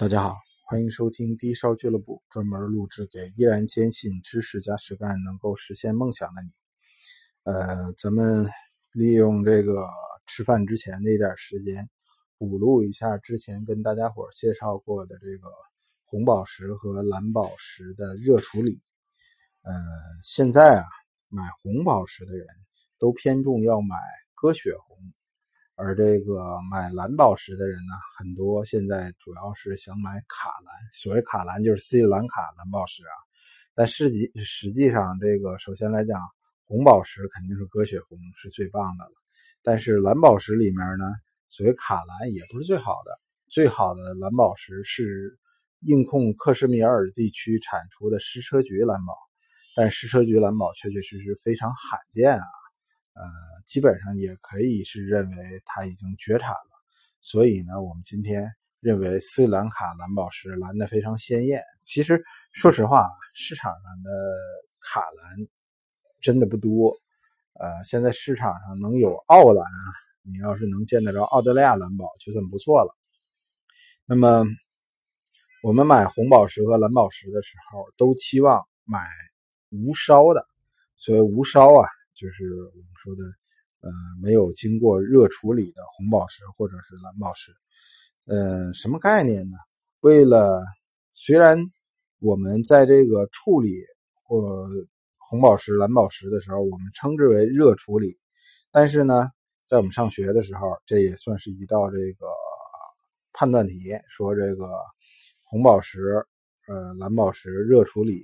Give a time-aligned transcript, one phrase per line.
[0.00, 6.48] 大家好，欢迎收听低烧俱乐部，专门录制给依然坚信知识加实干能够实现梦想的你。
[7.42, 8.48] 呃，咱们
[8.92, 9.86] 利用这个
[10.26, 11.86] 吃饭之前的一点时间，
[12.38, 15.50] 补录一下之前跟大家伙介绍过的这个
[16.06, 18.80] 红宝石和蓝宝石的热处理。
[19.60, 19.74] 呃，
[20.24, 20.84] 现在啊，
[21.28, 22.46] 买红宝石的人
[22.98, 23.96] 都偏重要买
[24.34, 24.96] 鸽血红。
[25.82, 30.74] 而这个买蓝宝石的人呢，很多现在主要是想买卡蓝。
[30.92, 33.16] 所谓卡蓝就是斯里兰卡蓝宝石啊。
[33.74, 36.20] 但实际实际上，这个首先来讲，
[36.66, 39.12] 红宝石肯定是鸽血红是最棒的了。
[39.62, 41.06] 但是蓝宝石里面呢，
[41.48, 43.18] 所谓卡蓝也不是最好的。
[43.48, 45.38] 最好的蓝宝石是
[45.86, 49.14] 印控克什米尔地区产出的矢车菊蓝宝，
[49.74, 52.59] 但矢车菊蓝宝确确实实非常罕见啊。
[53.20, 53.26] 呃，
[53.66, 56.72] 基本上也可以是认为它已经绝产了，
[57.20, 61.62] 所以呢，我们今天认为斯里兰卡蓝宝石蓝的非常鲜艳。
[61.84, 64.10] 其实说实话，市场上的
[64.80, 65.46] 卡蓝
[66.22, 66.96] 真的不多。
[67.60, 69.88] 呃，现在市场上能有澳蓝啊，
[70.22, 72.96] 你要是能见得着澳大利亚蓝宝，就算不错了。
[74.06, 74.44] 那么
[75.62, 79.00] 我们买红宝石和蓝宝石的时候，都期望买
[79.68, 80.46] 无烧的。
[80.96, 81.86] 所谓无烧啊。
[82.20, 83.22] 就是我们说的，
[83.80, 83.90] 呃，
[84.22, 87.50] 没有经过热处理的红宝石或者是蓝宝石，
[88.26, 89.56] 呃，什么概念呢？
[90.00, 90.62] 为了
[91.12, 91.58] 虽然
[92.18, 93.72] 我们在这个处理
[94.22, 94.68] 或
[95.16, 98.18] 红宝石、蓝宝石的时候，我们称之为热处理，
[98.70, 99.30] 但是呢，
[99.66, 102.26] 在我们上学的时候，这也算是一道这个
[103.32, 103.78] 判断题，
[104.10, 104.68] 说这个
[105.42, 106.22] 红宝石、
[106.68, 108.22] 呃，蓝宝石热处理。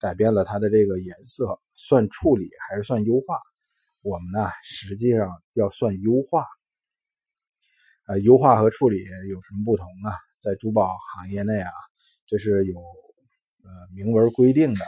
[0.00, 3.38] 改变了它的这个颜色，算处理还是算优化？
[4.02, 6.44] 我们呢，实际上要算优化。
[8.06, 8.98] 呃，优化和处理
[9.30, 10.12] 有什么不同啊？
[10.38, 11.70] 在珠宝行业内啊，
[12.26, 14.84] 这是有呃明文规定的。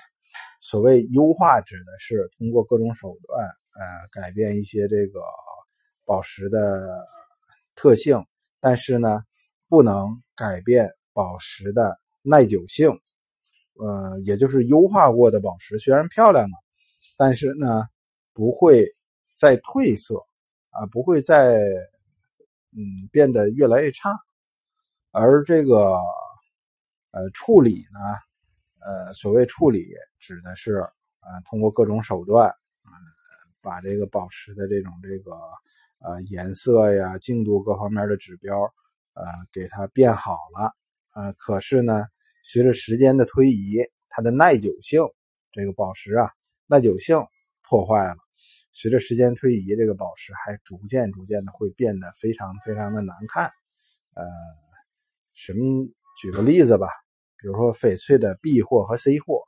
[0.61, 5.21] 所谓优化，指的是通过各种手段，呃，改变一些这个
[6.05, 7.07] 宝石的
[7.75, 8.23] 特性，
[8.61, 9.23] 但是呢，
[9.69, 12.91] 不能改变宝石的耐久性。
[13.79, 16.57] 呃，也就是优化过的宝石虽然漂亮了，
[17.17, 17.85] 但是呢，
[18.33, 18.87] 不会
[19.35, 20.15] 再褪色
[20.71, 21.57] 啊，不会再
[22.73, 24.11] 嗯变得越来越差。
[25.11, 25.97] 而这个
[27.11, 27.99] 呃处理呢，
[28.81, 29.85] 呃，所谓处理
[30.19, 30.77] 指的是
[31.21, 32.91] 呃通过各种手段，呃，
[33.63, 35.33] 把这个宝石的这种这个
[35.99, 38.57] 呃颜色呀、净度各方面的指标
[39.15, 40.75] 呃给它变好了，
[41.15, 42.07] 呃，可是呢。
[42.49, 43.79] 随着时间的推移，
[44.09, 45.01] 它的耐久性，
[45.51, 46.31] 这个宝石啊，
[46.67, 47.17] 耐久性
[47.69, 48.17] 破坏了。
[48.73, 53.47] 随着时间推移，这个宝石还逐渐逐渐的会变得非常非常的难看。
[54.15, 54.25] 呃，
[55.35, 55.89] 什么？
[56.21, 56.89] 举个例子吧，
[57.41, 59.43] 比如说翡翠的 B 货和 C 货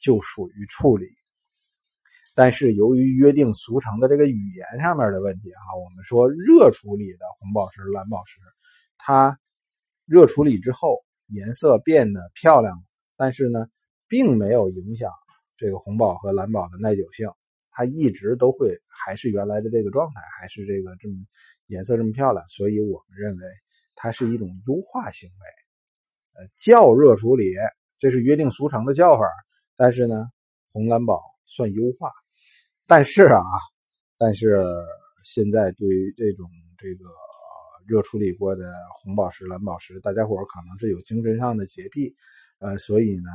[0.00, 1.06] 就属于处理，
[2.34, 8.40] 但是由于约定俗成的这个语言上面的问题啊，我们说热处理的红宝石、蓝宝石，
[8.98, 9.38] 它
[10.06, 11.04] 热处理之后。
[11.28, 12.84] 颜色变得漂亮，
[13.16, 13.66] 但是呢，
[14.06, 15.10] 并没有影响
[15.62, 17.28] 这个红宝和蓝宝的耐久性，
[17.70, 21.14] 它一直都会还是原来的这个状态，还是这个这么
[21.68, 23.44] 颜色这么漂亮，所以我们认为
[23.94, 27.44] 它是一种优化行为，呃，叫热处理，
[28.00, 29.24] 这是约定俗成的叫法，
[29.76, 30.26] 但是呢，
[30.72, 32.10] 红蓝宝算优化，
[32.88, 33.40] 但是啊，
[34.18, 34.66] 但是
[35.22, 37.08] 现在对于这种这个。
[37.84, 38.62] 热处理过的
[38.94, 42.14] 红宝石、蓝宝石，大家伙可能是有精神上的洁癖，
[42.60, 43.28] 呃，所以呢，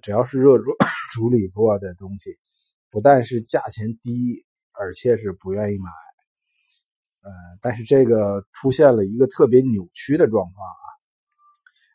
[0.00, 0.64] 只要是热处
[1.12, 2.38] 处理过的东西，
[2.90, 5.90] 不但是价钱低，而且是不愿意买。
[7.22, 7.30] 呃，
[7.60, 10.86] 但是这个出现了一个特别扭曲的状况啊！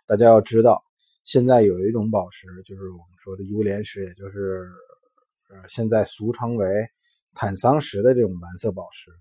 [0.06, 0.81] 大家要知道，
[1.25, 4.72] 现在有一种宝石，就是我们说的优莲石，也就是
[5.50, 6.66] 呃现在俗称为
[7.34, 9.12] 坦桑石的这种蓝色宝石。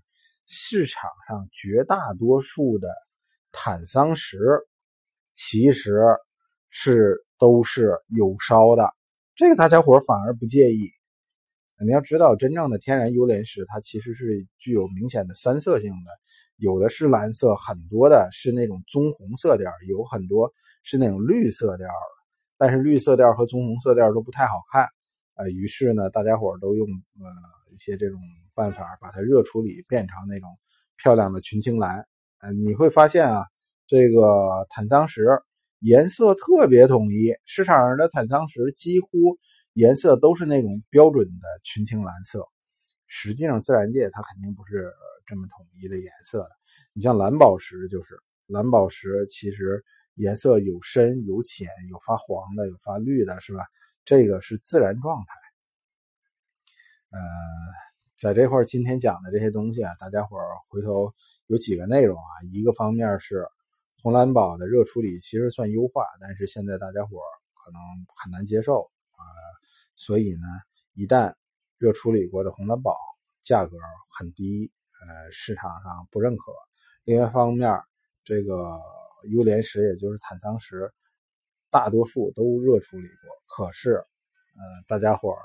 [0.45, 2.87] 市场上绝大多数的
[3.51, 4.39] 坦桑石
[5.33, 5.99] 其实
[6.69, 8.93] 是都是有烧的，
[9.35, 10.89] 这个大家伙反而不介意。
[11.85, 16.11] 你要知道，真正的天然幽莲石它其实是具有明显的三色性的，
[16.55, 20.51] 有的是蓝色，很多的是那种棕红色调，有很多
[20.83, 21.87] 是那种绿色调
[22.57, 24.87] 但是绿色调和棕红色调都不太好看。
[25.35, 27.27] 呃，于是呢，大家伙都用呃
[27.71, 28.19] 一些这种。
[28.57, 30.49] 办法把它热处理变成那种
[30.97, 32.07] 漂亮的群青蓝，
[32.39, 33.45] 嗯，你会发现啊，
[33.85, 35.27] 这个坦桑石
[35.79, 39.37] 颜色特别统一，市场上的坦桑石几乎
[39.73, 42.47] 颜色都是那种标准的群青蓝色。
[43.05, 44.91] 实际上，自然界它肯定不是
[45.25, 46.49] 这么统一的颜色的。
[46.93, 49.85] 你像蓝宝石，就是蓝宝石，其实
[50.15, 53.61] 颜色有深有浅，有发黄的，有发绿的，是吧？
[54.03, 55.33] 这个是自然状态。
[57.11, 57.19] 呃，
[58.15, 60.37] 在这块今天讲的这些东西啊，大家伙
[60.69, 61.13] 回头
[61.45, 62.33] 有几个内容啊。
[62.51, 63.47] 一个方面是
[64.01, 67.17] 红蓝宝的热处理其实算优化，但是现在大家伙
[67.53, 67.81] 可能
[68.15, 69.21] 很难接受啊。
[69.95, 70.47] 所以呢，
[70.93, 71.33] 一旦
[71.77, 72.95] 热处理过的红蓝宝
[73.41, 73.77] 价格
[74.17, 74.71] 很低，
[75.01, 76.51] 呃，市场上不认可。
[77.03, 77.71] 另外一方面，
[78.23, 78.79] 这个
[79.31, 80.93] 优莲石也就是坦桑石。
[81.69, 85.35] 大多数都热处理过，可是，呃，大家伙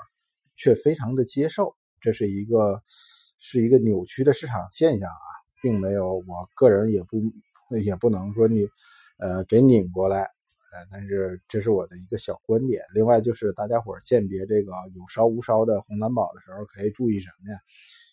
[0.55, 2.81] 却非常的接受，这是一个
[3.39, 5.25] 是一个扭曲的市场现象啊，
[5.61, 7.17] 并没有，我个人也不
[7.81, 8.67] 也不能说你，
[9.17, 12.81] 呃，给拧过来，呃，但是这是我的一个小观点。
[12.93, 17.57] 另外就是大家伙鉴别这个有烧无烧的红蓝宝的时候，可以注意什么呀？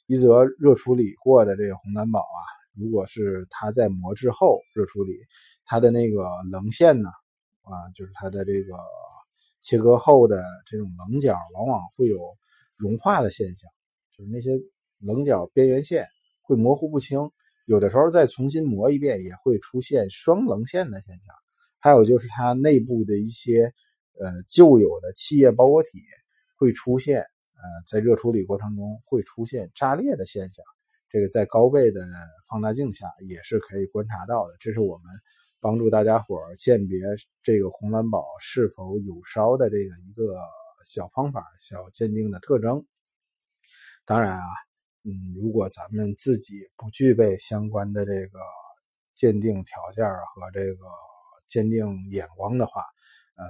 [0.07, 2.41] 一则热处理过的这个红蓝宝啊，
[2.75, 5.15] 如果是它在磨制后热处理，
[5.65, 7.09] 它的那个棱线呢？
[7.63, 8.75] 啊，就是它的这个
[9.63, 12.19] 切割后的这种棱角，往往会有
[12.77, 13.71] 融化的现象，
[14.17, 14.51] 就是那些
[14.99, 16.07] 棱角边缘线
[16.43, 17.31] 会模糊不清，
[17.71, 21.35] 有的时候再重新磨一遍，也会出现双棱线的现象。
[21.79, 23.73] 还有就是它内部的一些
[24.19, 26.03] 呃旧有的气液包裹体
[26.57, 30.65] 会出现呃在热处理过程中会出现炸裂的现象，
[31.11, 32.05] 这个在高倍的
[32.49, 34.57] 放大镜下也是可以观察到的。
[34.59, 35.07] 这是我们。
[35.63, 36.99] 帮助大家伙鉴别
[37.43, 40.25] 这个红蓝宝是否有烧的这个一个
[40.87, 42.87] 小方法、小鉴定的特征。
[44.07, 44.43] 当然啊，
[45.03, 48.39] 嗯，如果咱们自己不具备相关的这个
[49.15, 50.85] 鉴定条件和这个
[51.47, 52.83] 鉴定眼光的话，
[53.37, 53.45] 呃，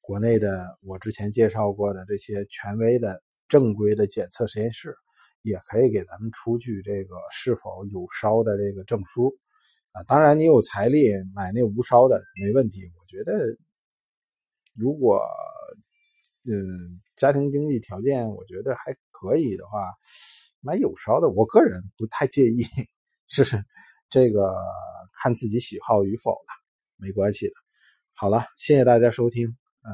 [0.00, 4.94] 国内的我之前介绍过的这些权威的正规的检测实验室，
[5.42, 9.36] 也可以给咱们出具这个是否有烧的这个证书。
[9.90, 12.82] 啊，当然，你有财力买那无烧的没问题。
[13.00, 13.32] 我觉得，
[14.74, 15.20] 如果
[16.48, 19.90] 嗯家庭经济条件我觉得还可以的话，
[20.66, 22.64] 买有烧的，我个人不太介意，
[23.28, 23.44] 是
[24.10, 24.52] 这个
[25.12, 26.48] 看自己喜好与否了，
[26.96, 27.54] 没关系的。
[28.14, 29.46] 好了，谢谢大家收听。
[29.82, 29.92] 呃，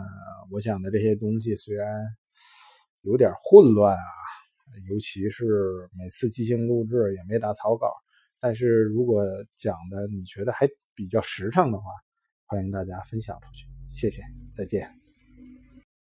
[0.50, 2.02] 我讲的这些东西虽然
[3.02, 4.00] 有点混乱啊，
[4.88, 7.92] 尤其是每次即兴录制也没打草稿。
[8.40, 9.22] 但是如果
[9.54, 11.84] 讲的你觉得还比较实诚的话，
[12.46, 14.22] 欢迎大家分享出去，谢谢，
[14.54, 15.01] 再见。